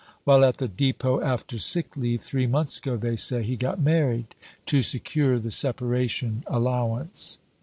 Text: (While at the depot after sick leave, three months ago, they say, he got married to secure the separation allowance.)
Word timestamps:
(While 0.23 0.43
at 0.45 0.57
the 0.57 0.67
depot 0.67 1.21
after 1.21 1.59
sick 1.59 1.95
leave, 1.95 2.21
three 2.23 2.47
months 2.47 2.79
ago, 2.79 2.97
they 2.97 3.15
say, 3.15 3.43
he 3.43 3.55
got 3.55 3.79
married 3.79 4.33
to 4.65 4.81
secure 4.81 5.37
the 5.37 5.51
separation 5.51 6.43
allowance.) 6.47 7.37